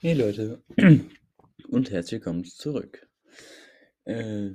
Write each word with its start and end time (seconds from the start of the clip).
Hey 0.00 0.14
Leute 0.14 0.62
und 1.70 1.90
herzlich 1.90 2.12
willkommen 2.20 2.44
zurück. 2.44 3.08
Äh, 4.04 4.50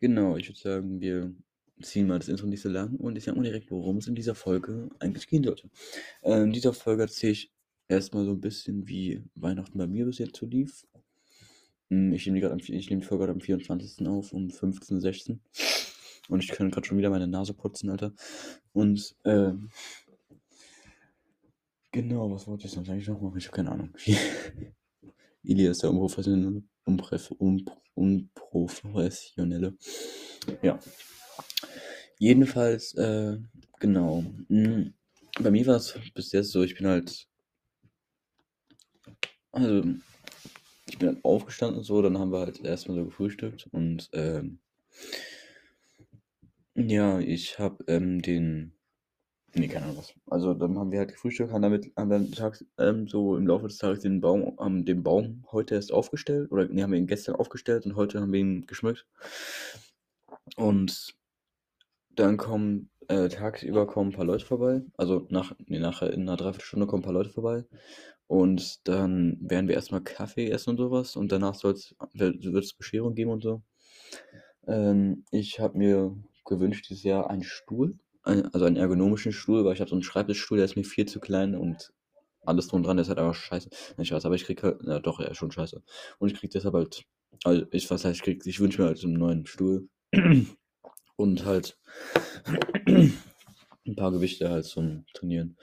genau, 0.00 0.36
ich 0.36 0.48
würde 0.48 0.60
sagen, 0.60 1.00
wir 1.00 1.34
ziehen 1.82 2.06
mal 2.06 2.18
das 2.18 2.28
Intro 2.28 2.46
nicht 2.46 2.62
so 2.62 2.68
lang 2.68 2.96
und 2.96 3.16
ich 3.16 3.24
sage 3.24 3.36
mal 3.36 3.44
direkt, 3.44 3.70
worum 3.70 3.98
es 3.98 4.06
in 4.06 4.14
dieser 4.14 4.34
Folge 4.34 4.90
eigentlich 5.00 5.26
gehen 5.26 5.44
sollte. 5.44 5.70
Äh, 6.22 6.42
in 6.42 6.52
dieser 6.52 6.72
Folge 6.72 7.02
erzähle 7.02 7.32
ich 7.32 7.52
erstmal 7.88 8.24
so 8.24 8.32
ein 8.32 8.40
bisschen, 8.40 8.86
wie 8.88 9.22
Weihnachten 9.34 9.78
bei 9.78 9.86
mir 9.86 10.06
bis 10.06 10.18
jetzt 10.18 10.36
so 10.36 10.46
lief. 10.46 10.86
Hm, 11.90 12.12
Ich 12.12 12.26
nehme 12.26 12.40
die, 12.40 12.72
nehme 12.72 13.00
die 13.00 13.06
Folge 13.06 13.24
gerade 13.24 13.32
am 13.32 13.40
24. 13.40 14.06
auf, 14.06 14.32
um 14.32 14.48
15.16 14.50 15.30
Uhr. 15.30 15.38
Und 16.28 16.42
ich 16.42 16.50
kann 16.50 16.70
gerade 16.70 16.86
schon 16.86 16.98
wieder 16.98 17.10
meine 17.10 17.26
Nase 17.28 17.54
putzen, 17.54 17.90
Alter. 17.90 18.12
Und, 18.72 19.14
äh, 19.24 19.52
genau, 21.94 22.30
was 22.30 22.46
wollte 22.48 22.66
ich 22.66 22.72
sonst 22.72 22.90
eigentlich 22.90 23.08
noch 23.08 23.20
machen? 23.20 23.38
Ich 23.38 23.46
habe 23.46 23.56
keine 23.56 23.70
Ahnung. 23.70 23.90
Ili 25.42 25.66
ist 25.66 25.82
der 25.82 25.90
Unprofessionelle. 25.90 26.62
Unpref 26.84 27.30
un 27.38 27.64
Unprofessionelle. 27.94 29.76
Ja. 30.62 30.78
Jedenfalls, 32.18 32.94
äh, 32.94 33.38
genau. 33.78 34.24
Hm, 34.48 34.94
Bei 35.40 35.50
mir 35.50 35.66
war 35.66 35.76
es 35.76 35.98
bis 36.14 36.32
jetzt 36.32 36.50
so, 36.50 36.62
ich 36.62 36.76
bin 36.76 36.86
halt. 36.86 37.28
Also, 39.52 39.84
ich 40.86 40.98
bin 40.98 41.08
halt 41.08 41.24
aufgestanden 41.24 41.78
und 41.78 41.84
so, 41.84 42.02
dann 42.02 42.18
haben 42.18 42.32
wir 42.32 42.40
halt 42.40 42.60
erstmal 42.64 42.98
so 42.98 43.04
gefrühstückt 43.04 43.68
und, 43.72 44.10
ähm, 44.12 44.58
ja, 46.74 47.20
ich 47.20 47.58
habe 47.58 47.84
ähm, 47.88 48.20
den. 48.20 48.72
Nee, 49.54 49.68
keine 49.68 49.86
Ahnung 49.86 49.98
was. 49.98 50.14
Also 50.26 50.54
dann 50.54 50.78
haben 50.78 50.90
wir 50.90 50.98
halt 50.98 51.12
gefrühstückt, 51.12 51.52
haben 51.52 51.62
damit 51.62 51.92
haben 51.96 52.10
dann 52.10 52.32
tags, 52.32 52.64
ähm, 52.78 53.06
so 53.06 53.36
im 53.36 53.46
Laufe 53.46 53.68
des 53.68 53.78
Tages 53.78 54.00
den 54.00 54.20
Baum, 54.20 54.58
haben 54.58 54.84
den 54.84 55.02
Baum 55.02 55.44
heute 55.52 55.76
erst 55.76 55.92
aufgestellt. 55.92 56.50
Oder 56.50 56.66
nee, 56.66 56.82
haben 56.82 56.92
wir 56.92 56.98
ihn 56.98 57.06
gestern 57.06 57.36
aufgestellt 57.36 57.86
und 57.86 57.96
heute 57.96 58.20
haben 58.20 58.32
wir 58.32 58.40
ihn 58.40 58.66
geschmückt. 58.66 59.06
Und 60.56 61.14
dann 62.16 62.36
kommen 62.36 62.90
äh, 63.08 63.28
tagsüber 63.28 63.86
kommen 63.86 64.10
ein 64.10 64.16
paar 64.16 64.24
Leute 64.24 64.44
vorbei. 64.44 64.82
Also 64.96 65.26
nach, 65.30 65.54
nee, 65.66 65.78
nachher 65.78 66.12
in 66.12 66.22
einer 66.22 66.36
Dreiviertelstunde 66.36 66.86
kommen 66.86 67.02
ein 67.02 67.06
paar 67.06 67.12
Leute 67.12 67.30
vorbei. 67.30 67.64
Und 68.26 68.88
dann 68.88 69.38
werden 69.40 69.68
wir 69.68 69.74
erstmal 69.74 70.02
Kaffee 70.02 70.50
essen 70.50 70.70
und 70.70 70.78
sowas. 70.78 71.16
Und 71.16 71.30
danach 71.32 71.54
soll's, 71.54 71.94
wird 72.14 72.64
es 72.64 72.72
Bescherung 72.72 73.14
geben 73.14 73.30
und 73.30 73.42
so. 73.42 73.62
Ähm, 74.66 75.24
ich 75.30 75.60
habe 75.60 75.78
mir 75.78 76.16
gewünscht 76.44 76.88
dieses 76.88 77.04
Jahr 77.04 77.30
einen 77.30 77.42
Stuhl, 77.42 77.98
also 78.24 78.64
einen 78.64 78.76
ergonomischen 78.76 79.32
Stuhl, 79.32 79.64
weil 79.64 79.74
ich 79.74 79.80
habe 79.80 79.90
so 79.90 79.96
einen 79.96 80.02
Schreibtischstuhl, 80.02 80.56
der 80.56 80.64
ist 80.64 80.76
mir 80.76 80.84
viel 80.84 81.06
zu 81.06 81.20
klein 81.20 81.54
und 81.54 81.92
alles 82.46 82.68
drum 82.68 82.82
dran, 82.82 82.98
ist 82.98 83.08
halt 83.08 83.18
einfach 83.18 83.34
scheiße. 83.34 83.70
Nicht 83.96 84.08
scheiße, 84.08 84.26
aber 84.26 84.34
ich 84.34 84.44
krieg 84.44 84.62
halt, 84.62 84.80
ja 84.84 84.98
doch, 84.98 85.20
ja, 85.20 85.34
schon 85.34 85.50
scheiße. 85.50 85.82
Und 86.18 86.30
ich 86.30 86.38
krieg 86.38 86.50
deshalb 86.50 86.74
halt, 86.74 87.04
also 87.44 87.64
ich, 87.70 87.90
was 87.90 88.04
heißt, 88.04 88.26
ich 88.26 88.46
ich 88.46 88.60
wünsche 88.60 88.82
mir 88.82 88.88
halt 88.88 89.02
einen 89.04 89.14
neuen 89.14 89.46
Stuhl 89.46 89.88
und 91.16 91.44
halt 91.44 91.78
ein 92.86 93.96
paar 93.96 94.12
Gewichte 94.12 94.50
halt 94.50 94.64
zum 94.64 95.04
Trainieren. 95.14 95.56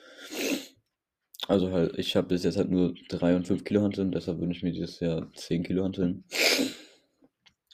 Also 1.48 1.72
halt, 1.72 1.98
ich 1.98 2.16
habe 2.16 2.28
bis 2.28 2.44
jetzt 2.44 2.58
halt 2.58 2.70
nur 2.70 2.94
3 3.09 3.36
und 3.36 3.48
5 3.48 3.64
Kilo 3.64 3.81
Hanteln, 3.81 4.12
deshalb 4.12 4.40
wünsche 4.40 4.58
ich 4.58 4.64
mir 4.64 4.72
dieses 4.72 5.00
Jahr 5.00 5.31
10 5.36 5.64
Kilo 5.64 5.84
Hanteln. 5.84 6.23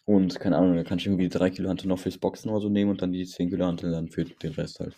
Und 0.08 0.40
keine 0.40 0.56
Ahnung, 0.58 0.78
da 0.78 0.84
kann 0.86 1.00
ich 1.00 1.06
irgendwie 1.06 1.28
3 1.28 1.50
Kilo 1.50 1.68
Hanteln 1.68 1.90
noch 1.90 2.00
fürs 2.00 2.18
Boxen 2.18 2.50
oder 2.50 2.62
so 2.62 2.70
nehmen 2.70 2.90
und 2.92 3.02
dann 3.02 3.12
die 3.12 3.26
10 3.26 3.50
Kilo 3.50 3.66
Hanteln 3.66 3.92
dann 3.92 4.08
für 4.08 4.24
den 4.24 4.54
Rest 4.54 4.80
halt. 4.80 4.96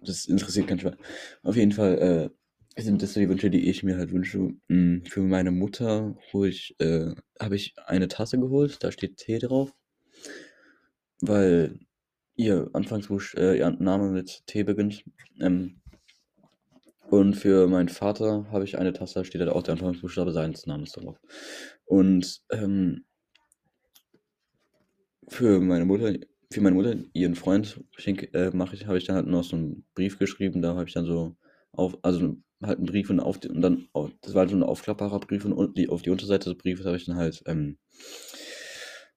Das 0.00 0.24
interessiert 0.24 0.68
keinen 0.68 0.80
Schwein. 0.80 0.96
Auf 1.42 1.54
jeden 1.56 1.72
Fall 1.72 2.30
äh, 2.76 2.80
sind 2.82 3.02
das 3.02 3.12
so 3.12 3.20
die 3.20 3.28
Wünsche, 3.28 3.50
die 3.50 3.68
ich 3.68 3.82
mir 3.82 3.98
halt 3.98 4.10
wünsche. 4.12 4.54
Mm, 4.68 5.02
Für 5.04 5.20
meine 5.20 5.50
Mutter 5.50 6.16
äh, 6.78 7.14
habe 7.38 7.56
ich 7.56 7.74
eine 7.84 8.08
Tasse 8.08 8.38
geholt, 8.38 8.82
da 8.82 8.90
steht 8.90 9.18
Tee 9.18 9.38
drauf, 9.38 9.74
weil 11.20 11.78
ihr 12.36 12.70
Anfangsbuch, 12.72 13.22
äh, 13.36 13.58
ihr 13.58 13.70
Name 13.70 14.10
mit 14.10 14.46
T 14.46 14.62
beginnt. 14.62 15.04
Ähm, 15.40 15.80
und 17.10 17.34
für 17.34 17.66
meinen 17.66 17.88
Vater 17.90 18.46
habe 18.50 18.64
ich 18.64 18.78
eine 18.78 18.92
Tasse, 18.94 19.14
da 19.14 19.24
steht 19.24 19.40
halt 19.40 19.50
auch 19.50 19.62
der 19.62 19.74
Anfangsbuchstabe 19.74 20.32
seines 20.32 20.66
Namens 20.66 20.92
drauf. 20.92 21.20
Und 21.84 22.40
ähm, 22.50 23.04
für 25.30 25.60
meine 25.60 25.84
Mutter, 25.84 26.14
für 26.52 26.60
meine 26.60 26.74
Mutter, 26.74 26.96
ihren 27.12 27.36
Freund, 27.36 27.80
äh, 28.04 28.50
mache 28.50 28.74
ich, 28.74 28.86
habe 28.86 28.98
ich 28.98 29.04
dann 29.04 29.16
halt 29.16 29.26
noch 29.26 29.44
so 29.44 29.56
einen 29.56 29.84
Brief 29.94 30.18
geschrieben, 30.18 30.60
da 30.60 30.74
habe 30.74 30.88
ich 30.88 30.94
dann 30.94 31.06
so 31.06 31.36
auf, 31.72 31.96
also 32.02 32.36
halt 32.62 32.78
einen 32.78 32.86
Brief 32.86 33.08
und 33.10 33.20
auf 33.20 33.38
die, 33.38 33.48
und 33.48 33.62
dann, 33.62 33.88
das 34.22 34.34
war 34.34 34.40
halt 34.40 34.50
so 34.50 34.56
ein 34.56 34.62
aufklappbarer 34.62 35.20
Brief 35.20 35.44
und, 35.44 35.78
die, 35.78 35.88
auf 35.88 36.02
die 36.02 36.10
Unterseite 36.10 36.50
des 36.50 36.58
Briefes 36.58 36.84
habe 36.84 36.96
ich 36.96 37.06
dann 37.06 37.16
halt 37.16 37.42
ähm, 37.46 37.78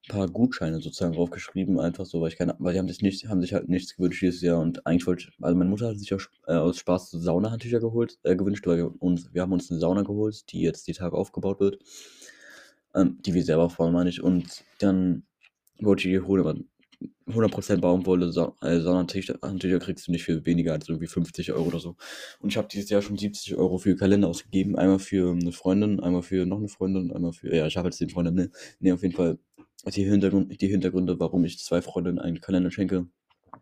ein 0.08 0.12
paar 0.12 0.28
Gutscheine 0.28 0.82
sozusagen 0.82 1.14
draufgeschrieben, 1.14 1.80
einfach 1.80 2.06
so, 2.06 2.22
weil 2.22 2.30
ich 2.30 2.38
keine, 2.38 2.56
weil 2.60 2.74
die 2.74 2.80
haben 2.80 2.88
sich 2.88 3.02
nicht, 3.02 3.28
haben 3.28 3.42
sich 3.42 3.54
halt 3.54 3.68
nichts 3.68 3.96
gewünscht 3.96 4.22
dieses 4.22 4.42
Jahr 4.42 4.60
und 4.60 4.86
eigentlich 4.86 5.08
wollte 5.08 5.26
ich, 5.28 5.44
also 5.44 5.58
meine 5.58 5.70
Mutter 5.70 5.90
hat 5.90 5.98
sich 5.98 6.14
auch 6.14 6.22
äh, 6.48 6.54
aus 6.54 6.78
Spaß 6.78 7.10
Saunahandtücher 7.12 7.80
geholt, 7.80 8.20
äh, 8.24 8.36
gewünscht, 8.36 8.68
weil 8.68 8.78
wir 8.78 9.02
uns, 9.02 9.34
wir 9.34 9.42
haben 9.42 9.54
uns 9.54 9.72
eine 9.72 9.80
Sauna 9.80 10.04
geholt, 10.04 10.52
die 10.52 10.62
jetzt 10.62 10.88
die 10.88 10.94
Tage 10.94 11.18
aufgebaut 11.18 11.60
wird, 11.60 11.80
ähm, 12.94 13.18
die 13.26 13.34
wir 13.34 13.44
selber 13.44 13.64
aufbauen, 13.64 13.94
meine 13.94 14.10
ich, 14.10 14.22
und 14.22 14.64
dann 14.80 15.24
holen, 15.82 16.40
aber 16.40 16.56
100% 17.28 17.78
Baumwolle, 17.78 18.32
Sa 18.32 18.56
äh, 18.62 18.80
Sonnentücher 18.80 19.80
kriegst 19.80 20.08
du 20.08 20.12
nicht 20.12 20.24
für 20.24 20.46
weniger 20.46 20.74
als 20.74 20.90
irgendwie 20.90 21.08
50 21.08 21.52
Euro 21.54 21.66
oder 21.66 21.80
so. 21.80 21.96
Und 22.40 22.50
ich 22.50 22.58
habe 22.58 22.68
dieses 22.72 22.90
Jahr 22.90 23.02
schon 23.02 23.18
70 23.18 23.56
Euro 23.56 23.78
für 23.78 23.96
Kalender 23.96 24.28
ausgegeben. 24.28 24.76
Einmal 24.76 25.00
für 25.00 25.32
eine 25.32 25.52
Freundin, 25.52 26.00
einmal 26.00 26.22
für 26.22 26.46
noch 26.46 26.58
eine 26.58 26.70
Freundin, 26.70 27.12
einmal 27.12 27.34
für, 27.34 27.54
ja, 27.54 27.68
ich 27.68 27.78
habe 27.78 27.88
jetzt 27.88 28.00
den 28.02 28.10
Freundin, 28.10 28.36
ne, 28.36 28.52
ne, 28.80 28.94
auf 28.94 29.02
jeden 29.02 29.16
Fall 29.16 29.38
die, 29.86 30.04
Hintergrund, 30.04 30.62
die 30.62 30.68
Hintergründe, 30.68 31.20
warum 31.20 31.44
ich 31.46 31.60
zwei 31.60 31.82
Freundinnen 31.82 32.20
einen 32.20 32.42
Kalender 32.42 32.72
schenke, 32.72 33.08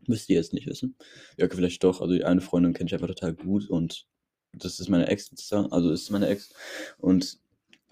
müsst 0.08 0.30
ihr 0.30 0.36
jetzt 0.36 0.54
nicht 0.54 0.68
wissen. 0.68 0.96
Ja, 1.38 1.48
vielleicht 1.50 1.84
doch. 1.84 2.02
Also 2.02 2.14
die 2.14 2.24
eine 2.24 2.42
Freundin 2.42 2.74
kenne 2.74 2.88
ich 2.88 2.94
einfach 2.94 3.08
total 3.08 3.34
gut 3.34 3.70
und 3.70 4.08
das 4.54 4.80
ist 4.80 4.90
meine 4.90 5.08
Ex, 5.08 5.32
also 5.52 5.92
ist 5.92 6.10
meine 6.10 6.28
Ex. 6.28 6.54
Und 6.98 7.40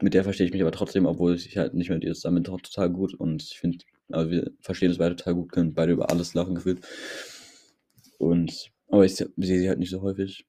mit 0.02 0.13
der 0.13 0.24
verstehe 0.24 0.46
ich 0.47 0.53
mich 0.53 0.62
aber 0.62 0.72
trotzdem, 0.72 1.06
obwohl 1.06 1.35
ich 1.35 1.58
halt 1.58 1.74
nicht 1.74 1.90
mit 1.90 2.03
ihr 2.03 2.13
zusammen 2.13 2.44
bin, 2.44 2.62
total 2.62 2.90
gut. 2.90 3.13
Und 3.13 3.44
ich 3.44 3.59
finde, 3.59 3.79
aber 4.12 4.30
wir 4.30 4.52
verstehen 4.59 4.92
es 4.92 4.97
beide 4.97 5.16
total 5.16 5.36
gut, 5.36 5.52
können 5.52 5.74
beide 5.74 5.94
über 5.94 6.09
alles 6.09 6.34
lachen 6.34 6.56
gefühlt. 6.56 6.80
Und, 8.18 8.72
aber 8.90 9.06
ich 9.06 9.16
sehe 9.16 9.30
sie 9.38 9.70
halt 9.70 9.80
nicht 9.80 9.92
so 9.92 10.02
häufig. 10.02 10.46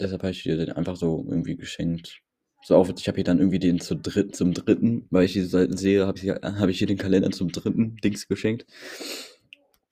Deshalb 0.00 0.22
habe 0.22 0.32
ich 0.32 0.44
ihr 0.46 0.56
den 0.56 0.72
einfach 0.72 0.96
so 0.96 1.24
irgendwie 1.28 1.56
geschenkt. 1.56 2.20
So 2.64 2.76
auf, 2.76 2.92
ich 2.96 3.08
habe 3.08 3.18
ihr 3.18 3.24
dann 3.24 3.38
irgendwie 3.38 3.58
den 3.58 3.80
zu 3.80 3.96
dritt, 3.96 4.36
zum 4.36 4.54
dritten, 4.54 5.06
weil 5.10 5.24
ich 5.24 5.32
sie 5.32 5.44
seit- 5.44 5.76
sehe, 5.78 6.06
habe 6.06 6.18
ich, 6.18 6.28
hab 6.28 6.68
ich 6.68 6.80
ihr 6.80 6.86
den 6.86 6.98
Kalender 6.98 7.30
zum 7.30 7.50
dritten 7.50 7.96
Dings 7.96 8.28
geschenkt. 8.28 8.66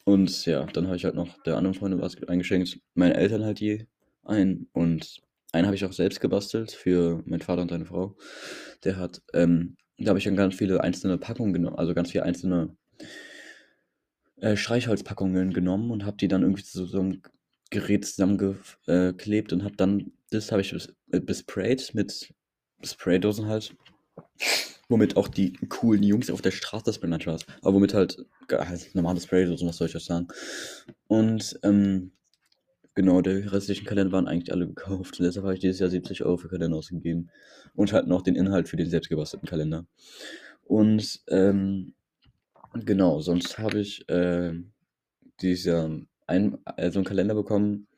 Und 0.05 0.47
ja, 0.47 0.65
dann 0.67 0.87
habe 0.87 0.97
ich 0.97 1.05
halt 1.05 1.15
noch 1.15 1.41
der 1.43 1.57
anderen 1.57 1.75
Freundin 1.75 2.01
was 2.01 2.17
eingeschenkt. 2.25 2.81
Meine 2.95 3.15
Eltern 3.15 3.45
halt 3.45 3.61
je 3.61 3.87
ein. 4.25 4.69
Und 4.73 5.21
einen 5.53 5.67
habe 5.67 5.77
ich 5.77 5.85
auch 5.85 5.93
selbst 5.93 6.21
gebastelt 6.21 6.71
für 6.71 7.23
meinen 7.27 7.43
Vater 7.43 7.63
und 7.63 7.71
seine 7.71 7.87
Frau. 7.87 8.17
Der 8.85 8.97
hat, 8.97 9.21
ähm, 9.35 9.77
da 9.99 10.11
habe 10.11 10.19
ich 10.19 10.25
dann 10.25 10.37
ganz 10.37 10.55
viele 10.55 10.81
einzelne 10.83 11.19
Packungen 11.19 11.53
genommen, 11.53 11.77
also 11.77 11.93
ganz 11.95 12.11
viele 12.13 12.25
einzelne 12.25 12.77
äh, 14.41 14.56
Streichholzpackungen 14.56 15.53
genommen 15.53 15.91
und 15.91 16.05
habe 16.05 16.16
die 16.16 16.28
dann 16.28 16.43
irgendwie 16.43 16.65
zu 16.65 16.87
so 16.87 17.00
einem 17.00 17.22
Gerät 17.71 18.05
zusammengeklebt 18.05 19.53
und 19.53 19.65
habe 19.65 19.77
dann, 19.77 20.12
das 20.31 20.50
habe 20.50 20.62
ich 20.62 20.72
bes 20.72 20.94
äh, 21.12 21.21
besprayt 21.21 21.94
mit 21.94 22.34
Spraydosen 22.83 23.47
halt, 23.47 23.77
womit 24.89 25.16
auch 25.16 25.28
die 25.28 25.53
coolen 25.69 26.03
Jungs 26.03 26.30
auf 26.30 26.42
der 26.42 26.51
Straße 26.51 26.84
das 26.86 26.98
benannt 26.98 27.27
was, 27.27 27.47
aber 27.63 27.75
womit 27.75 27.95
halt, 27.95 28.25
halt 28.51 28.95
normale 28.95 29.21
Spraydosen, 29.21 29.69
was 29.69 29.77
soll 29.77 29.89
ich 29.89 29.97
euch 29.97 30.04
sagen. 30.04 30.28
Und 31.07 31.60
ähm, 31.63 32.13
genau, 32.95 33.21
die 33.21 33.30
restlichen 33.30 33.86
Kalender 33.86 34.13
waren 34.13 34.27
eigentlich 34.27 34.53
alle 34.53 34.66
gekauft 34.66 35.21
und 35.21 35.27
deshalb 35.27 35.45
habe 35.45 35.54
ich 35.54 35.60
dieses 35.60 35.78
Jahr 35.78 35.91
70 35.91 36.25
Euro 36.25 36.39
für 36.39 36.48
Kalender 36.48 36.78
ausgegeben 36.78 37.30
und 37.75 37.92
halt 37.92 38.09
noch 38.09 38.22
den 38.22 38.34
Inhalt 38.34 38.69
für 38.69 38.77
den 38.77 38.91
selbstgebastelten 38.91 39.48
Kalender. 39.48 39.86
Und 40.65 41.21
ähm, 41.28 41.95
Genau, 42.75 43.21
sonst 43.21 43.59
habe 43.59 43.81
ich, 43.81 44.05
ähm, 44.09 44.72
dieses 45.43 45.67
Jahr 45.67 45.91
ein 46.27 46.59
äh, 46.77 46.91
so 46.91 47.01
'n 47.01 47.05
Kalender 47.05 47.34
bekommen, 47.34 47.89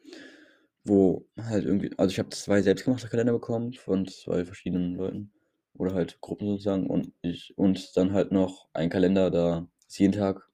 wo 0.85 1.27
halt 1.41 1.65
irgendwie 1.67 1.91
also, 1.99 2.13
ich 2.13 2.19
habe 2.21 2.31
2 2.31 2.63
selbstgemachte 2.63 3.09
Kalender 3.09 3.33
bekommen 3.35 3.75
von 3.75 4.07
2 4.09 4.45
verschiedenen 4.47 4.97
Leuten 4.97 5.33
oder 5.75 5.95
halt 5.95 6.21
Gruppen 6.23 6.49
sozusagen 6.49 6.89
und 6.89 7.13
ich 7.23 7.55
und 7.59 7.97
dann 7.97 8.13
halt 8.15 8.33
noch 8.33 8.69
ein 8.75 8.91
Kalender, 8.91 9.31
da 9.31 9.69
ist 9.89 9.99
jeden 10.01 10.13
Tag 10.15 10.49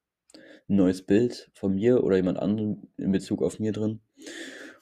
'n 0.69 0.77
neues 0.77 1.03
Bild 1.07 1.51
von 1.55 1.75
mir 1.77 2.05
oder 2.05 2.17
jemand 2.17 2.39
anderem 2.41 2.89
in 2.99 3.13
Bezug 3.13 3.43
auf 3.43 3.61
mir 3.61 3.73
drin. 3.73 4.01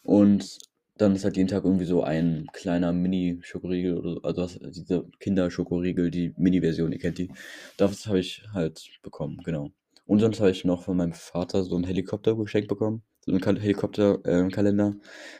Und 0.05 0.59
dann 0.98 1.14
ist 1.16 1.25
halt 1.25 1.37
jeden 1.37 1.48
Tag 1.48 1.64
irgendwie 1.64 1.84
so 1.87 2.02
ein 2.04 2.46
kleiner 2.52 2.93
Mini-Schokoriegel 2.93 3.98
oder 3.98 4.34
so, 4.34 4.60
also 4.60 4.70
diese 4.82 5.06
Kinder-Schokoriegel, 5.20 6.10
die 6.10 6.34
Mini-Version, 6.38 6.93
ihr 6.93 6.98
kennt 6.98 7.19
die. 7.19 7.31
Das 7.76 8.06
habe 8.06 8.20
ich 8.20 8.44
halt 8.54 8.88
bekommen, 9.02 9.38
genau. 9.44 9.70
Und 10.06 10.20
sonst 10.20 10.40
habe 10.40 10.50
ich 10.50 10.64
noch 10.64 10.84
von 10.84 10.96
meinem 10.96 11.12
Vater 11.14 11.64
so 11.64 11.76
'n 11.76 11.84
Helikopter 11.84 12.37
geschenkt 12.37 12.69
bekommen, 12.69 13.02
so 13.26 13.32
'n 13.32 13.40
Kal 13.40 13.58
Helikopter 13.60 14.20
ähm, 14.25 14.50
Kalender. 14.50 14.94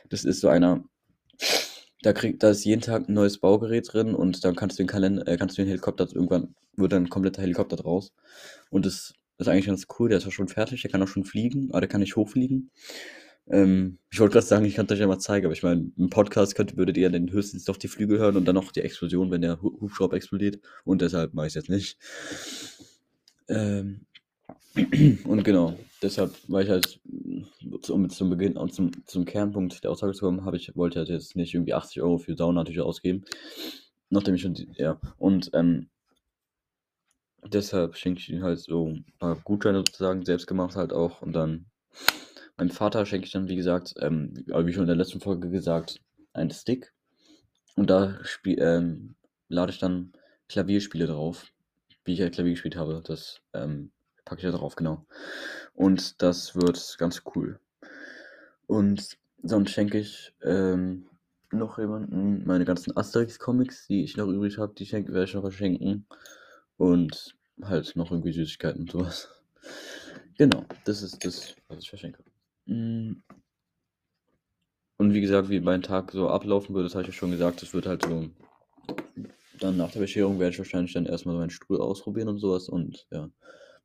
Das 0.09 0.25
ist 0.25 0.41
so 0.41 0.49
einer 0.49 0.83
Da 2.03 2.13
krieg 2.13 2.39
da 2.39 2.49
ist 2.51 2.63
jeden 2.65 2.81
Tag 2.81 3.09
'n 3.09 3.13
neues 3.13 3.39
Baugerät 3.39 3.91
drin 3.91 4.13
und 4.13 4.43
dann 4.43 4.55
kannst 4.55 4.77
du 4.77 4.83
den 4.83 4.87
Kalend 4.87 5.27
äh, 5.27 5.35
kannst 5.37 5.57
du 5.57 5.63
den 5.63 5.67
Helikopter 5.69 6.07
irgendwann 6.13 6.53
wird 6.75 6.91
dann 6.91 7.05
'n 7.05 7.09
kompletter 7.09 7.41
Helikopter 7.41 7.75
draus. 7.75 8.13
Und 8.69 8.85
das 8.85 9.13
ist 9.39 9.47
eigentlich 9.47 9.65
ganz 9.67 9.87
cool. 9.99 10.09
Der 10.09 10.19
ist 10.19 10.27
auch 10.27 10.31
schon 10.31 10.47
fertig, 10.47 10.81
der 10.83 10.91
kann 10.91 11.01
auch 11.03 11.07
schon 11.07 11.25
fliegen, 11.25 11.69
aber 11.71 11.81
der 11.81 11.89
kann 11.89 12.01
nicht 12.01 12.15
hochfliegen. 12.15 12.69
Ähm, 13.49 13.97
ich 14.11 14.19
wollte 14.19 14.33
grad 14.33 14.43
sagen, 14.43 14.65
ich 14.65 14.75
könnte 14.75 14.93
euch 14.93 14.99
ja 14.99 15.07
mal 15.07 15.19
zeigen, 15.19 15.45
aber 15.45 15.53
ich 15.53 15.63
meine, 15.63 15.89
im 15.97 16.09
Podcast 16.09 16.55
könnt 16.55 16.75
würdet 16.77 16.97
ihr 16.97 17.09
dann 17.09 17.31
höchstens 17.31 17.65
noch 17.67 17.77
die 17.77 17.87
Flügel 17.87 18.19
hören 18.19 18.35
und 18.35 18.45
dann 18.45 18.55
noch 18.55 18.71
die 18.71 18.81
Explosion, 18.81 19.31
wenn 19.31 19.41
der 19.41 19.61
Hu 19.61 19.79
Hubschrauber 19.79 20.17
explodiert 20.17 20.59
und 20.83 21.01
deshalb 21.01 21.33
mache 21.33 21.47
ich's 21.47 21.55
jetzt 21.55 21.69
nicht. 21.69 21.97
Ähm, 23.49 24.05
und 25.25 25.43
genau, 25.43 25.77
deshalb 26.01 26.33
war 26.49 26.61
ich 26.61 26.69
halt, 26.69 26.99
um 27.89 28.09
zum 28.09 28.29
Beginn 28.29 28.57
und 28.57 28.73
zum 28.73 28.91
zum 29.05 29.25
Kernpunkt 29.25 29.83
der 29.83 29.91
Aussage 29.91 30.13
zu 30.13 30.25
kommen, 30.25 30.45
habe 30.45 30.57
ich 30.57 30.75
wollte 30.75 30.99
halt 30.99 31.09
jetzt 31.09 31.35
nicht 31.35 31.53
irgendwie 31.53 31.73
80 31.73 32.01
Euro 32.01 32.17
für 32.19 32.35
Saunatücher 32.35 32.85
ausgeben, 32.85 33.25
nachdem 34.09 34.35
ich 34.35 34.41
schon 34.43 34.55
die 34.55 34.69
ja, 34.77 34.99
und, 35.17 35.51
ähm 35.53 35.89
deshalb 37.45 37.95
schenke 37.95 38.19
ich 38.19 38.29
ihm 38.29 38.41
halt 38.43 38.57
so 38.59 38.87
'n 38.87 39.05
paar 39.19 39.35
Gutscheine 39.35 39.79
sozusagen, 39.79 40.25
selbst 40.25 40.47
gemacht 40.47 40.75
halt 40.75 40.91
auch 40.91 41.21
und 41.21 41.33
dann 41.33 41.67
meinem 42.57 42.69
Vater 42.69 43.05
schenke 43.05 43.25
ich 43.25 43.31
dann, 43.31 43.47
wie 43.47 43.55
gesagt, 43.55 43.93
ähm, 43.99 44.33
wie 44.35 44.73
schon 44.73 44.83
in 44.83 44.87
der 44.87 44.95
letzten 44.95 45.21
Folge 45.21 45.49
gesagt, 45.49 46.01
einen 46.33 46.51
Stick 46.51 46.93
und 47.75 47.89
da 47.89 48.19
ähm, 48.45 49.15
lade 49.49 49.71
ich 49.71 49.79
dann 49.79 50.13
Klavierspiele 50.49 51.07
drauf, 51.07 51.47
wie 52.05 52.13
ich 52.13 52.21
halt 52.21 52.33
Klavier 52.33 52.53
gespielt 52.53 52.75
habe. 52.75 53.01
Das, 53.05 53.41
ähm, 53.53 53.91
packe 54.27 54.41
ich 54.41 54.51
da 54.51 54.57
drauf, 54.57 54.75
genau. 54.75 55.05
Und 55.73 56.21
das 56.21 56.55
wird 56.55 56.97
ganz 56.97 57.23
cool. 57.35 57.59
Und 58.67 59.17
sonst 59.41 59.71
schenke 59.71 59.99
ich, 59.99 60.33
ähm, 60.43 61.07
noch 61.51 61.79
jemanden 61.79 62.45
meine 62.45 62.65
ganzen 62.65 62.95
Asterix-Comics, 62.97 63.87
die 63.87 64.03
ich 64.03 64.17
noch 64.17 64.27
übrig 64.27 64.57
habe, 64.57 64.73
die 64.73 64.85
schenke 64.85 65.13
werde 65.13 65.25
ich 65.25 65.33
noch 65.33 65.41
verschenken. 65.41 66.05
Und 66.75 67.35
halt 67.61 67.95
noch 67.95 68.11
irgendwie 68.11 68.33
Süßigkeiten 68.33 68.81
und 68.81 68.91
so 68.91 68.99
was. 68.99 69.29
Genau, 70.37 70.65
das 70.85 71.01
ist 71.01 71.23
das, 71.25 71.55
was 71.67 71.79
ich 71.79 71.89
verschenke. 71.89 72.23
Hm. 72.67 73.21
Und 74.99 75.13
wie 75.15 75.21
gesagt, 75.21 75.49
wie 75.49 75.59
mein 75.59 75.81
Tag 75.81 76.11
so 76.11 76.29
ablaufen 76.29 76.75
würde, 76.75 76.85
das 76.87 76.93
habe 76.95 77.01
ich 77.03 77.07
ja 77.07 77.13
schon 77.13 77.31
gesagt, 77.31 77.61
das 77.63 77.73
wird 77.73 77.87
halt 77.87 78.03
so 78.03 78.29
dann 79.59 79.77
nach 79.77 79.91
der 79.91 80.01
Bescherung 80.01 80.39
werde 80.39 80.51
ich 80.53 80.59
wahrscheinlich 80.59 80.93
dann 80.93 81.05
erst 81.05 81.25
mal 81.25 81.35
meinen 81.35 81.49
Stuhl 81.49 81.79
ausprobieren 81.81 82.27
und 82.29 82.39
so 82.39 82.51
was 82.51 82.69
und 82.69 83.07
ja, 83.11 83.29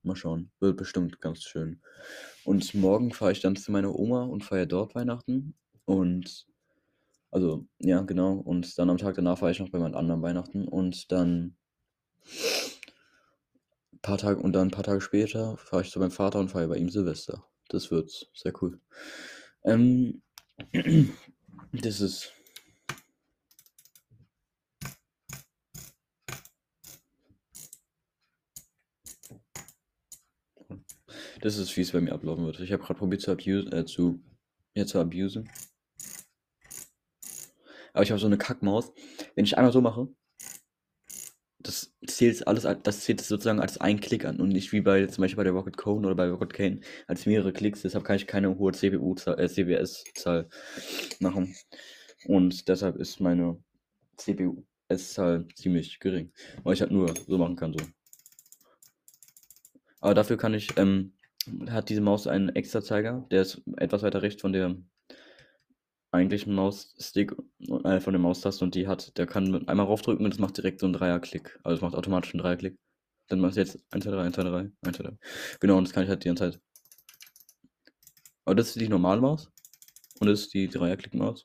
mal 0.02 0.17
schauen. 0.17 0.50
Wird 0.61 0.76
bestimmt 0.76 1.20
ganz 1.20 1.43
schön. 1.44 1.81
Und 2.44 2.75
morgen 2.75 3.12
fahre 3.12 3.32
ich 3.32 3.40
dann 3.40 3.56
zu 3.56 3.73
meiner 3.73 3.94
Oma 3.99 4.25
und 4.25 4.44
feiere 4.44 4.67
dort 4.67 4.94
Weihnachten 4.94 5.55
und 5.87 6.46
also, 7.32 7.67
ja, 7.81 8.02
genau. 8.02 8.34
Und 8.34 8.79
dann 8.79 8.90
am 8.90 8.99
Tag 8.99 9.17
danach 9.17 9.38
feiere 9.38 9.52
ich 9.52 9.61
noch 9.61 9.70
bei 9.70 9.79
meinen 9.81 9.94
anderen 9.96 10.23
Weihnachten 10.23 10.69
und 10.69 11.12
dann 11.12 11.56
paar 14.02 14.19
Tage 14.19 14.40
und 14.40 14.52
dann 14.52 14.69
'n 14.69 14.70
paar 14.70 14.84
Tage 14.84 15.00
später 15.00 15.56
fahre 15.56 15.82
ich 15.82 15.90
zu 15.90 15.99
meinem 15.99 16.11
Vater 16.11 16.40
und 16.40 16.50
feiere 16.50 16.69
bei 16.69 16.76
ihm 16.76 16.88
Silvester. 16.90 17.44
Das 17.72 17.90
wird 17.90 18.30
sehr 18.34 18.52
cool. 18.60 18.78
Ähm, 19.64 20.20
das 21.72 22.02
ist 22.02 22.32
das 31.40 31.56
ist, 31.56 31.76
wie's 31.76 31.92
bei 31.92 32.00
mir 32.00 32.12
ablaufen 32.12 32.44
wird. 32.44 32.60
Ich 32.60 32.72
habe 32.72 32.82
grad 32.82 32.98
probiert 32.98 33.22
zu 33.22 33.32
abuse 33.32 33.70
äh, 33.72 33.86
zu 33.86 34.22
ja, 34.74 34.84
zu 34.86 35.00
abusen. 35.00 35.48
Aber 37.94 38.02
ich 38.02 38.10
habe 38.10 38.20
so 38.20 38.28
'ne 38.28 38.38
Kackmaus. 38.38 38.92
Wenn 39.34 39.44
ich 39.46 39.56
einmal 39.56 39.72
so 39.72 39.80
mache 39.80 40.08
das 41.62 41.94
zählt 42.06 42.47
alles 42.47 42.67
al 42.67 42.79
das 42.82 43.00
zählt 43.00 43.20
sozusagen 43.20 43.61
als 43.61 43.79
ein 43.81 44.00
Klick 44.00 44.25
an 44.25 44.41
und 44.41 44.49
nicht 44.49 44.73
wie 44.73 44.81
bei 44.81 45.06
zum 45.06 45.23
Beispiel 45.23 45.37
bei 45.37 45.44
der 45.44 45.53
Rocket 45.53 45.76
Kone 45.76 46.06
oder 46.06 46.17
bei 46.17 46.29
Rocket 46.29 46.53
Cane 46.53 46.81
als 47.06 47.26
mehrere 47.26 47.53
Klicks. 47.53 47.82
Deshalb 47.82 48.05
kann 48.05 48.17
ich 48.17 48.26
keine 48.26 48.59
hohe 48.59 48.73
CPU-Zahl 48.73 49.38
äh, 49.38 49.49
CPS-Zahl 49.49 50.49
machen. 51.20 51.55
Und 52.26 52.69
deshalb 52.69 52.97
ist 52.97 53.20
meine 53.20 53.62
CPU-S-Zahl 54.17 55.47
ziemlich 55.55 55.99
gering, 56.00 56.32
weil 56.62 56.75
ich 56.75 56.81
halt 56.81 56.93
nur 56.93 57.12
so 57.26 57.38
machen 57.38 57.56
kann, 57.56 57.73
so. 57.73 57.85
Aber 60.00 60.15
dafür 60.15 60.37
kann 60.37 60.55
ich, 60.55 60.76
ähm 60.76 61.12
hat 61.69 61.88
diese 61.88 62.00
Maus 62.00 62.26
einen 62.26 62.50
Extrazeiger, 62.50 63.26
der 63.31 63.43
ist 63.43 63.62
etwas 63.76 64.03
weiter 64.03 64.23
rechts 64.23 64.43
von 64.43 64.53
der 64.53 64.76
eigentlichen 66.12 66.55
Mausstick 66.55 67.35
äh, 67.85 68.00
von 68.00 68.12
der 68.12 68.20
Maustaste 68.20 68.64
und 68.64 68.75
die 68.75 68.88
hat 68.88 69.17
der 69.19 69.26
kann 69.26 69.67
einmal 69.69 69.87
raufdrücken 69.87 70.25
und 70.25 70.32
das 70.35 70.41
macht 70.41 70.56
direkt 70.59 70.81
so 70.81 70.87
'n 70.87 70.93
Dreierklick. 70.94 71.59
Also, 71.64 71.76
es 71.76 71.82
macht 71.82 71.94
automatisch 71.97 72.35
'n 72.35 72.38
Dreierklick. 72.38 72.76
Dann 73.29 73.41
machst 73.41 73.56
du 73.56 73.61
jetzt 73.62 73.79
1, 73.93 74.03
2, 74.03 74.11
3, 74.11 74.23
1, 74.25 74.35
2, 74.35 74.43
3, 74.44 74.70
1, 74.82 74.97
2, 74.97 75.05
3. 75.05 75.17
Genau, 75.61 75.79
und 75.79 75.85
das 75.88 75.93
kann 75.94 76.05
ich 76.05 76.11
halt 76.11 76.25
die 76.25 76.29
ganze 76.29 76.53
Zeit. 76.53 76.61
Aber 78.44 78.55
das 78.55 78.69
ist 78.69 78.81
die 78.81 78.88
normale 78.88 79.20
Maus 79.20 79.50
und 80.20 80.29
das 80.29 80.41
ist 80.43 80.55
die 80.55 80.69
Dreierklick-Maus. 80.69 81.44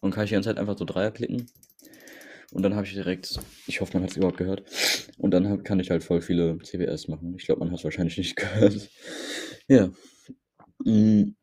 Und 0.00 0.12
kann 0.12 0.24
ich 0.24 0.30
die 0.30 0.34
ganze 0.34 0.50
Zeit 0.50 0.58
einfach 0.58 0.78
so 0.78 0.84
Dreier 0.86 1.12
klicken. 1.12 1.46
Und 2.52 2.62
dann 2.62 2.74
habe 2.74 2.86
ich 2.86 2.92
direkt 2.92 3.38
ich 3.66 3.80
hoffe, 3.80 3.94
man 3.94 4.04
hat's 4.04 4.16
überhaupt 4.16 4.36
gehört. 4.36 4.62
Und 5.18 5.30
dann 5.32 5.48
habe 5.48 5.62
kann 5.62 5.80
ich 5.80 5.90
halt 5.90 6.04
voll 6.04 6.20
viele 6.20 6.58
CPS 6.62 7.08
machen. 7.08 7.34
Ich 7.38 7.46
glaube, 7.46 7.60
man 7.60 7.72
hat's 7.72 7.84
wahrscheinlich 7.84 8.16
nicht 8.18 8.36
gehört. 8.36 8.88
Ja. 9.68 9.90
Hm, 10.84 11.36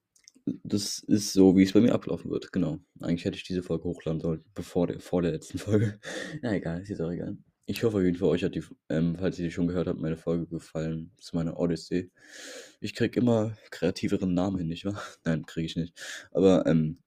das 0.46 1.00
ist 1.00 1.34
so, 1.34 1.56
wie's 1.56 1.74
bei 1.74 1.82
mir 1.82 1.94
ablaufen 1.94 2.32
wird, 2.32 2.52
genau. 2.52 2.80
Eigentlich 3.00 3.26
hätte 3.26 3.38
ich 3.38 3.44
diese 3.44 3.64
Folge 3.64 3.86
hochladen 3.86 4.22
sollen, 4.22 4.44
bevor 4.54 4.88
der 4.88 5.00
vor 5.00 5.22
der 5.22 5.32
letzten 5.32 5.58
Folge. 5.60 6.00
Na 6.42 6.54
egal, 6.54 6.82
ist 6.82 6.90
jetzt 6.90 7.02
auch 7.02 7.12
egal. 7.12 7.38
Ich 7.66 7.84
hoffe 7.84 7.98
auf 7.98 8.04
jeden 8.04 8.18
Fall, 8.18 8.30
euch 8.30 8.44
hat 8.44 8.56
die 8.56 8.64
ähm, 8.90 9.16
falls 9.18 9.40
ihr 9.40 9.46
die 9.46 9.52
schon 9.52 9.68
gehört 9.68 9.88
habt, 9.88 10.00
meine 10.00 10.18
Folge 10.18 10.48
gefallen 10.48 11.12
zu 11.20 11.36
meiner 11.36 11.58
Odyssee. 11.60 12.12
Ich 12.80 12.96
kriege 12.96 13.20
immer 13.20 13.56
kreativeren 13.70 14.34
Namen 14.34 14.58
hin, 14.58 14.68
nicht 14.68 14.86
wahr? 14.86 15.02
Nein, 15.24 15.46
kriege 15.46 15.66
ich 15.66 15.76
nicht. 15.76 15.94
Aber, 16.32 16.66
ähm, 16.66 17.00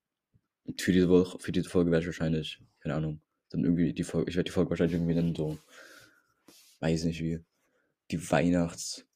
für 0.78 0.92
diese 0.92 1.08
Woche 1.10 1.38
für 1.38 1.52
diese 1.52 1.68
Folge 1.68 1.90
werde 1.90 2.02
ich 2.02 2.06
wahrscheinlich, 2.06 2.62
keine 2.80 2.94
Ahnung, 2.94 3.20
dann 3.50 3.64
irgendwie 3.64 3.92
die 3.92 4.04
Folge 4.04 4.30
ich 4.30 4.36
werde 4.36 4.48
die 4.48 4.52
Folge 4.52 4.70
wahrscheinlich 4.70 4.94
irgendwie 4.94 5.14
nennen 5.14 5.34
so 5.34 5.58
weiß 6.80 7.04
nicht 7.04 7.22
wie, 7.22 7.40
die 8.10 8.30
Weihnachts 8.30 9.06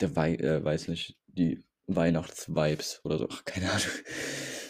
der 0.00 0.16
Wei 0.16 0.34
äh, 0.36 0.62
weiß 0.64 0.88
nicht, 0.88 1.18
die 1.26 1.62
Weihnachts-Vibes 1.86 3.00
oder 3.04 3.18
so. 3.18 3.28
Ach, 3.30 3.44
keine 3.44 3.70
Ahnung. 3.70 3.86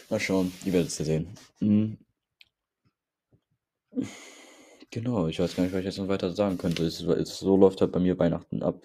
Mal 0.09 0.19
schauen, 0.19 0.53
ihr 0.65 0.73
werdet's 0.73 0.99
ja 0.99 1.05
sehen. 1.05 1.29
Hm. 1.59 1.97
Genau, 4.91 5.27
ich 5.27 5.39
weiß 5.39 5.55
gar 5.55 5.63
nicht, 5.63 5.73
was 5.73 5.79
ich 5.79 5.85
jetzt 5.85 5.97
noch 5.97 6.07
weiter 6.07 6.31
sagen 6.31 6.57
könnte. 6.57 6.85
Es 6.85 7.01
es 7.01 7.39
so 7.39 7.57
läuft 7.57 7.81
halt 7.81 7.91
bei 7.91 7.99
mir 7.99 8.17
Weihnachten 8.17 8.63
ab. 8.63 8.81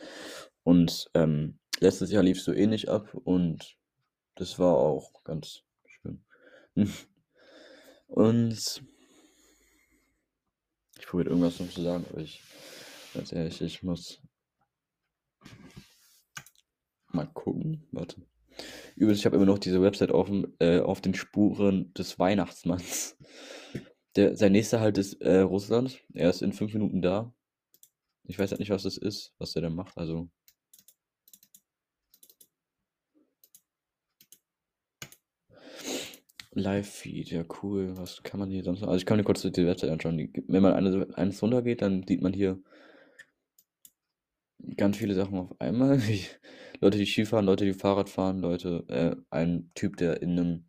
Und, 0.64 1.10
ähm, 1.14 1.58
letztes 1.80 2.10
Jahr 2.10 2.22
lief's 2.22 2.44
so 2.44 2.52
ähnlich 2.52 2.88
ab 2.88 3.14
und 3.14 3.76
das 4.36 4.58
war 4.58 4.76
auch 4.76 5.22
ganz 5.24 5.62
schön. 5.86 6.24
Und 8.06 8.82
ich 10.98 11.06
probiere 11.06 11.30
irgendwas 11.30 11.60
noch 11.60 11.70
zu 11.70 11.82
sagen, 11.82 12.04
aber 12.10 12.20
ich 12.20 12.42
ganz 13.14 13.32
ehrlich, 13.32 13.62
ich 13.62 13.82
muss 13.82 14.20
mal 17.24 17.32
gucken. 17.32 17.86
Warte. 17.92 18.22
Übrigens, 18.96 19.20
ich 19.20 19.26
habe 19.26 19.36
immer 19.36 19.46
noch 19.46 19.58
diese 19.58 19.82
Website 19.82 20.10
offen, 20.10 20.54
äh, 20.58 20.80
auf 20.80 21.00
den 21.00 21.14
Spuren 21.14 21.92
des 21.94 22.18
Weihnachtsmanns. 22.18 23.16
Der 24.16 24.36
sein 24.36 24.52
nächster 24.52 24.80
Halt 24.80 24.98
ist, 24.98 25.22
äh, 25.22 25.38
Russland. 25.40 26.00
Er 26.12 26.28
ist 26.28 26.42
in 26.42 26.52
5 26.52 26.74
Minuten 26.74 27.00
da. 27.00 27.32
Ich 28.24 28.38
weiß 28.38 28.50
halt 28.50 28.60
nicht, 28.60 28.70
was 28.70 28.82
das 28.82 28.98
ist, 28.98 29.34
was 29.38 29.52
der 29.52 29.62
da 29.62 29.70
macht, 29.70 29.96
also 29.96 30.28
Live-Feed, 36.54 37.30
ja 37.30 37.44
cool. 37.62 37.96
Was 37.96 38.22
kann 38.22 38.38
man 38.38 38.50
hier 38.50 38.62
sonst 38.62 38.80
noch 38.80 38.88
also, 38.88 38.98
ich 38.98 39.06
kann 39.06 39.16
mir 39.16 39.24
kurz 39.24 39.40
die 39.40 39.66
Website 39.66 39.90
anschauen. 39.90 40.30
Wenn 40.48 40.62
man 40.62 40.74
eine 40.74 41.08
eins 41.16 41.42
runtergeht, 41.42 41.80
dann 41.80 42.06
sieht 42.06 42.20
man 42.20 42.34
hier 42.34 42.58
ganz 44.76 44.96
viele 44.98 45.14
Sachen 45.14 45.38
auf 45.38 45.60
einmal, 45.60 46.00
Leute, 46.80 46.98
die 46.98 47.06
Skifahren, 47.06 47.46
Leute, 47.46 47.64
die 47.64 47.72
Fahrrad 47.74 48.08
fahren, 48.08 48.40
Leute 48.40 48.84
äh, 48.88 49.16
ein 49.30 49.70
Typ, 49.74 49.96
der 49.96 50.22
in 50.22 50.34
'nem 50.34 50.64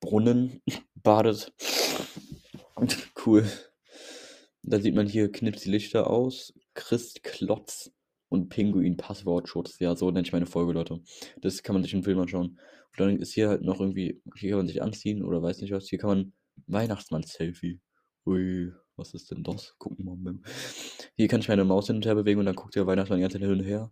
Brunnen 0.00 0.62
badet. 0.94 1.52
Cool. 3.14 3.44
Da 4.62 4.80
sieht 4.80 4.94
man 4.94 5.06
hier 5.06 5.30
„Knips 5.32 5.62
die 5.62 5.70
Lichter 5.70 6.08
aus“, 6.10 6.52
„Christ 6.74 7.22
Klotz“ 7.22 7.92
und 8.28 8.48
„Pinguin 8.50 8.96
Passwortschutz“. 8.96 9.78
Ja, 9.80 9.96
so 9.96 10.10
nenne 10.10 10.26
ich 10.26 10.32
meine 10.32 10.46
Folge, 10.46 10.72
Leute. 10.72 11.00
Das 11.40 11.62
kann 11.62 11.74
man 11.74 11.82
sich 11.82 11.94
im 11.94 12.04
Film 12.04 12.18
anschauen. 12.18 12.58
Und 12.90 13.00
dann 13.00 13.18
ist 13.20 13.32
hier 13.34 13.48
halt 13.48 13.62
noch 13.62 13.80
irgendwie 13.80 14.22
hier 14.36 14.50
kann 14.50 14.58
man 14.58 14.66
sich 14.68 14.82
anziehen 14.82 15.22
oder 15.24 15.42
weiß 15.42 15.60
nicht 15.60 15.72
was. 15.72 15.88
Hier 15.88 15.98
kann 15.98 16.10
man 16.10 16.32
Weihnachtsmann-Selfie. 16.66 17.80
Ui, 18.26 18.72
was 19.00 19.14
ist 19.14 19.30
denn 19.30 19.42
das? 19.42 19.74
Gucken 19.78 20.04
wir 20.06 20.16
mal. 20.16 20.38
Hier 21.16 21.28
kann 21.28 21.40
ich 21.40 21.48
meine 21.48 21.64
Maus 21.64 21.88
hin 21.88 21.96
und 21.96 22.06
her 22.06 22.14
bewegen 22.14 22.40
und 22.40 22.46
dann 22.46 22.54
guckt 22.56 22.76
der 22.76 22.86
Weihnachtsmann 22.86 23.18
die 23.18 23.22
ganze 23.22 23.38
Zeit 23.40 23.48
hin 23.48 23.58
und 23.58 23.64
her. 23.64 23.90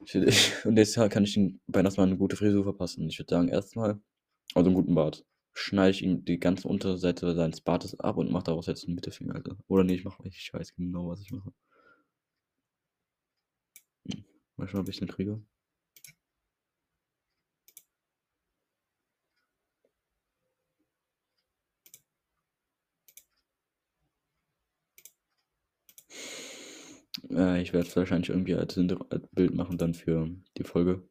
Und 0.64 0.76
jetzt 0.78 0.94
kann 1.10 1.24
ich 1.24 1.34
dem 1.34 1.60
Weihnachtsmann 1.66 2.10
'ne 2.10 2.16
gute 2.16 2.36
Frisur 2.36 2.64
verpassen. 2.64 3.08
Ich 3.08 3.18
würde 3.18 3.34
sagen, 3.34 3.48
erst 3.48 3.76
mal 3.76 4.00
also 4.54 4.70
'n 4.70 4.74
guten 4.74 4.94
Bart. 4.94 5.24
schneide 5.54 5.90
ich 5.92 6.02
ihm 6.02 6.24
die 6.24 6.40
ganze 6.40 6.68
Unterseite 6.68 7.34
seines 7.34 7.60
Bartes 7.60 7.98
ab 8.00 8.16
und 8.18 8.30
mache 8.32 8.44
daraus 8.44 8.66
jetzt 8.66 8.86
einen 8.86 8.94
Mittelfinger, 8.96 9.34
Alter. 9.36 9.56
Oder 9.68 9.84
nee, 9.84 9.94
ich 9.96 10.04
mache, 10.04 10.22
ich 10.28 10.50
weiß 10.54 10.74
genau, 10.76 11.08
was 11.10 11.20
ich 11.22 11.32
mache. 11.32 11.52
Hm. 14.08 14.24
Mal 14.56 14.68
schauen, 14.68 14.80
ob 14.82 14.88
ich 14.90 14.98
den 14.98 15.08
kriege. 15.08 15.42
Äh, 27.30 27.62
ich 27.62 27.72
werde 27.72 27.88
es 27.88 27.96
wahrscheinlich 27.96 28.30
irgendwie 28.30 28.54
als 28.54 28.74
Bild 29.32 29.54
machen 29.54 29.78
dann 29.78 29.94
für 29.94 30.28
die 30.56 30.64
Folge. 30.64 31.02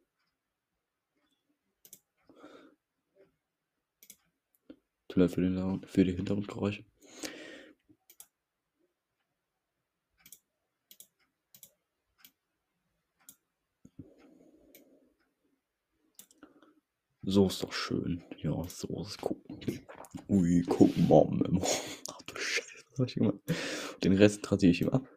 Für, 5.12 5.28
den, 5.28 5.82
für 5.86 6.06
die 6.06 6.14
Hintergrundgeräusche. 6.14 6.86
So 17.24 17.48
ist 17.48 17.62
doch 17.64 17.74
schön. 17.74 18.24
Ja, 18.38 18.64
so 18.68 19.02
ist 19.02 19.20
gucken. 19.20 19.60
Ui, 20.30 20.64
guck 20.68 20.96
mal. 20.98 21.28
Ach 22.12 22.22
du 22.24 22.36
Scheiße, 22.36 22.86
was 22.92 23.00
hab 23.00 23.08
ich 23.08 23.16
gemacht? 23.16 23.36
Den 24.04 24.14
Rest 24.14 24.52
rasiere 24.52 24.72
ich 24.72 24.82
ihm 24.82 24.90
ab, 24.90 25.08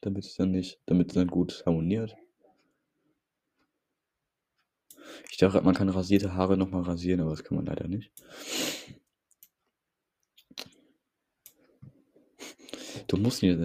damit 0.00 0.24
es 0.24 0.34
dann 0.34 0.50
nicht, 0.50 0.80
damit 0.86 1.08
es 1.08 1.14
dann 1.14 1.28
gut 1.28 1.62
harmoniert. 1.66 2.16
Ich 5.30 5.38
dachte, 5.38 5.62
man 5.62 5.74
kann 5.74 5.88
rasierte 5.88 6.34
Haare 6.34 6.56
nochmal 6.56 6.82
rasieren, 6.82 7.20
aber 7.20 7.30
das 7.30 7.44
kann 7.44 7.56
man 7.56 7.66
leider 7.66 7.88
nicht. 7.88 8.12
Du 13.06 13.16
musst 13.16 13.42
nicht. 13.42 13.58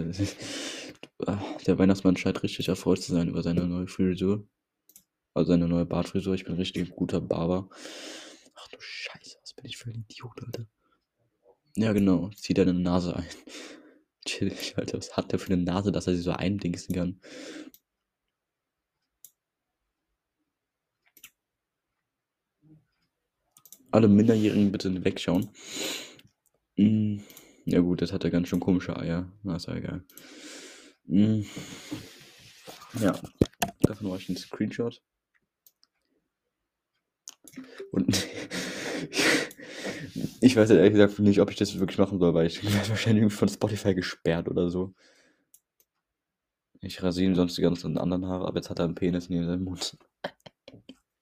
Der 1.66 1.78
Weihnachtsmann 1.78 2.16
scheint 2.16 2.42
richtig 2.42 2.68
erfreut 2.68 3.02
zu 3.02 3.12
sein 3.12 3.28
über 3.28 3.42
seine 3.42 3.66
neue 3.66 3.86
Frisur. 3.88 4.46
Also 5.34 5.52
seine 5.52 5.68
neue 5.68 5.84
Bartfrisur. 5.84 6.34
Ich 6.34 6.44
bin 6.44 6.54
richtig 6.54 6.90
guter 6.90 7.20
Barber. 7.20 7.68
Ach 8.54 8.68
du 8.68 8.76
Scheiße, 8.80 9.38
was 9.42 9.52
bin 9.52 9.66
ich 9.66 9.76
für 9.76 9.90
ein 9.90 10.06
Idiot, 10.08 10.42
Alter. 10.42 10.66
Ja, 11.76 11.92
genau. 11.92 12.30
Zieh 12.36 12.54
deine 12.54 12.72
Nase 12.72 13.16
ein. 13.16 13.26
Chill, 14.24 14.52
Alter. 14.76 14.98
Was 14.98 15.16
hat 15.16 15.32
der 15.32 15.38
für 15.38 15.52
eine 15.52 15.62
Nase, 15.62 15.92
dass 15.92 16.06
er 16.06 16.14
sie 16.14 16.22
so 16.22 16.32
eindingsen 16.32 16.94
kann? 16.94 17.20
Alle 23.90 24.08
Minderjährigen 24.08 24.72
bitte 24.72 25.04
wegschauen. 25.04 25.50
Mm, 26.76 27.18
ja 27.64 27.80
gut, 27.80 28.02
das 28.02 28.12
hat 28.12 28.24
er 28.24 28.30
ganz 28.30 28.48
schön 28.48 28.60
komische 28.60 28.96
Eier. 28.96 29.30
Na, 29.42 29.56
ist 29.56 29.66
ja 29.66 29.76
egal. 29.76 30.04
Mm, 31.06 31.42
ja, 33.00 33.18
davon 33.80 34.08
mache 34.08 34.18
ich 34.18 34.28
einen 34.28 34.38
Screenshot. 34.38 35.02
Und 37.92 38.26
ich 40.44 40.56
weiß 40.56 40.70
ehrlich 40.70 40.92
gesagt 40.92 41.18
nicht, 41.20 41.40
ob 41.40 41.50
ich 41.50 41.56
das 41.56 41.78
wirklich 41.78 41.98
machen 41.98 42.18
soll, 42.18 42.34
weil 42.34 42.46
ich 42.46 42.62
werde 42.74 42.88
wahrscheinlich 42.90 43.32
von 43.32 43.48
Spotify 43.48 43.94
gesperrt 43.94 44.48
oder 44.48 44.68
so. 44.68 44.94
Ich 46.80 47.02
rasiere 47.02 47.30
ihm 47.30 47.34
sonst 47.34 47.56
die 47.56 47.62
ganzen 47.62 47.96
anderen 47.96 48.26
Haare, 48.26 48.46
aber 48.46 48.56
jetzt 48.56 48.68
hat 48.68 48.78
er 48.78 48.84
einen 48.84 48.94
Penis 48.94 49.30
neben 49.30 49.46
seinem 49.46 49.64
Mund. 49.64 49.96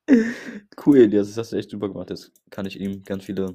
cool, 0.87 1.09
das 1.09 1.37
hast 1.37 1.53
du 1.53 1.57
echt 1.57 1.71
super 1.71 1.89
gemacht. 1.89 2.11
Jetzt 2.11 2.33
kann 2.51 2.67
ich 2.67 2.81
ihm 2.81 3.05
ganz 3.05 3.25
viele 3.25 3.55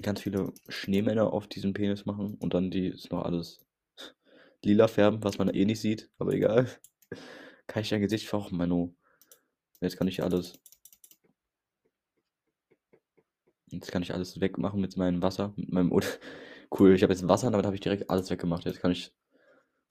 ganz 0.00 0.22
viele 0.22 0.54
Schneemänner 0.68 1.32
auf 1.34 1.48
diesem 1.48 1.74
Penis 1.74 2.06
machen 2.06 2.36
und 2.38 2.54
dann 2.54 2.70
die 2.70 2.86
ist 2.86 3.10
noch 3.10 3.24
alles 3.24 3.60
lila 4.64 4.88
färben, 4.88 5.22
was 5.22 5.36
man 5.36 5.50
eh 5.50 5.66
nicht 5.66 5.80
sieht, 5.80 6.08
aber 6.18 6.32
egal. 6.32 6.66
Kann 7.66 7.82
ich 7.82 7.90
dein 7.90 8.00
Gesicht 8.00 8.26
fauchen, 8.26 8.56
Manu? 8.56 8.94
Jetzt 9.80 9.98
kann 9.98 10.08
ich 10.08 10.22
alles. 10.22 10.54
Jetzt 13.70 13.92
kann 13.92 14.02
ich 14.02 14.14
alles 14.14 14.40
wegmachen 14.40 14.80
mit 14.80 14.96
meinem 14.96 15.22
Wasser, 15.22 15.52
mit 15.56 15.72
meinem. 15.72 15.92
cool, 16.78 16.94
ich 16.94 17.02
habe 17.02 17.12
jetzt 17.12 17.26
Wasser, 17.28 17.50
damit 17.50 17.66
habe 17.66 17.76
ich 17.76 17.80
direkt 17.80 18.10
alles 18.10 18.30
weggemacht. 18.30 18.64
Jetzt 18.64 18.80
kann 18.80 18.92
ich. 18.92 19.12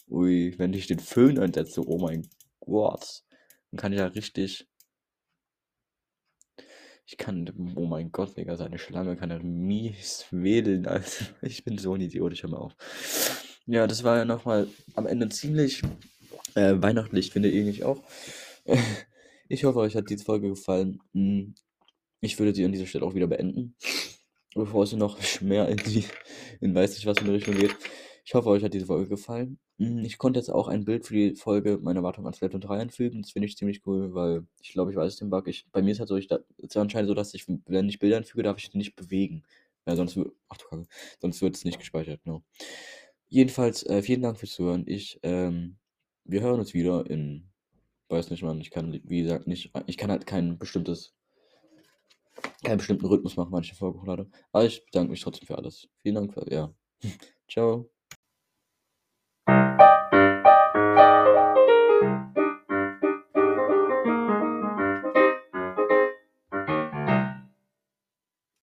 Ui, 0.09 0.55
wenn 0.57 0.73
ich 0.73 0.87
den 0.87 0.99
Föhn 0.99 1.37
einsetze, 1.37 1.81
oh 1.85 1.99
mein 1.99 2.27
Gott. 2.61 3.23
Dann 3.71 3.79
kann 3.79 3.91
ich 3.91 3.99
ja 3.99 4.07
richtig. 4.07 4.67
Ich 7.05 7.17
kann. 7.17 7.73
Oh 7.75 7.85
mein 7.85 8.11
Gott, 8.11 8.35
Digga, 8.37 8.57
seine 8.57 8.77
Schlange 8.79 9.15
kann 9.15 9.31
ja 9.31 9.39
mies 9.39 10.25
wedeln. 10.31 10.85
Also, 10.87 11.25
ich 11.41 11.63
bin 11.63 11.77
so 11.77 11.93
ein 11.93 12.01
Idiot, 12.01 12.33
ich 12.33 12.43
hör 12.43 12.49
mal 12.49 12.57
auf. 12.57 12.75
Ja, 13.65 13.87
das 13.87 14.03
war 14.03 14.17
ja 14.17 14.25
nochmal 14.25 14.67
am 14.95 15.07
Ende 15.07 15.29
ziemlich 15.29 15.83
äh, 16.55 16.75
weihnachtlich, 16.81 17.31
finde 17.31 17.49
ich 17.49 17.83
auch. 17.83 18.03
Ich 19.49 19.63
hoffe, 19.63 19.79
euch 19.79 19.95
hat 19.95 20.09
diese 20.09 20.25
Folge 20.25 20.49
gefallen. 20.49 20.99
Ich 22.21 22.37
würde 22.39 22.53
sie 22.53 22.65
an 22.65 22.71
dieser 22.71 22.85
Stelle 22.87 23.05
auch 23.05 23.15
wieder 23.15 23.27
beenden, 23.27 23.75
bevor 24.55 24.83
es 24.83 24.93
noch 24.93 25.19
mehr 25.41 25.67
in 25.69 25.77
die, 25.77 26.05
in 26.61 26.73
weiß 26.73 26.95
nicht 26.95 27.05
was 27.05 27.17
in 27.19 27.25
die 27.25 27.31
Richtung 27.31 27.55
geht. 27.55 27.75
Ich 28.25 28.33
hoffe, 28.33 28.49
euch 28.49 28.63
hat 28.63 28.73
diese 28.73 28.87
Folge 28.87 29.07
gefallen. 29.07 29.59
Hm, 29.79 29.99
ich 30.03 30.17
konnte 30.17 30.39
jetzt 30.39 30.49
auch 30.49 30.67
ein 30.67 30.83
Bild 30.83 31.05
für 31.05 31.13
die 31.13 31.35
Folge 31.35 31.77
meiner 31.77 32.03
Wartung 32.03 32.27
an 32.27 32.33
Splatoon 32.33 32.61
3 32.61 32.79
einfügen. 32.79 33.21
Das 33.21 33.31
finde 33.31 33.47
ich 33.47 33.55
ziemlich 33.55 33.85
cool, 33.85 34.13
weil 34.13 34.45
ich 34.61 34.73
glaube, 34.73 34.91
ich 34.91 34.97
weiß 34.97 35.17
den 35.17 35.29
Bug. 35.29 35.47
Ich, 35.47 35.65
bei 35.71 35.81
mir 35.81 35.91
ist 35.91 35.99
halt 35.99 36.09
so, 36.09 36.17
ich, 36.17 36.29
ist 36.57 36.75
ja 36.75 36.81
anscheinend 36.81 37.07
so, 37.07 37.13
dass 37.13 37.33
ich, 37.33 37.45
wenn 37.47 37.87
ich 37.87 37.99
Bilder 37.99 38.17
einfüge, 38.17 38.43
darf 38.43 38.57
ich 38.57 38.69
die 38.69 38.77
nicht 38.77 38.95
bewegen. 38.95 39.43
Ja, 39.87 39.95
sonst, 39.95 40.19
ach 40.49 40.57
du 40.57 40.65
Kacke, 40.67 40.87
sonst 41.21 41.41
wird 41.41 41.55
es 41.55 41.63
nicht 41.63 41.79
gespeichert, 41.79 42.21
genau. 42.25 42.43
Jedenfalls, 43.29 43.83
äh, 43.85 44.01
vielen 44.01 44.21
Dank 44.21 44.37
fürs 44.37 44.51
Zuhören. 44.53 44.83
Ich, 44.87 45.19
ähm, 45.23 45.77
wir 46.25 46.41
hören 46.41 46.59
uns 46.59 46.73
wieder 46.73 47.09
in, 47.09 47.49
weiß 48.09 48.29
nicht, 48.29 48.43
Mann, 48.43 48.59
ich 48.59 48.71
kann, 48.71 48.99
wie 49.03 49.21
gesagt, 49.21 49.47
nicht, 49.47 49.71
ich 49.85 49.97
kann 49.97 50.11
halt 50.11 50.25
kein 50.25 50.57
bestimmtes, 50.57 51.13
keinen 52.63 52.77
bestimmten 52.77 53.05
Rhythmus 53.05 53.35
machen, 53.37 53.51
manche 53.51 53.75
Folgen 53.75 53.99
hochlade. 53.99 54.29
Aber 54.51 54.65
ich 54.65 54.83
bedanke 54.85 55.11
mich 55.11 55.21
trotzdem 55.21 55.47
für 55.47 55.57
alles. 55.57 55.87
Vielen 56.01 56.15
Dank 56.15 56.33
für, 56.33 56.51
ja. 56.51 56.73
Ciao. 57.49 57.89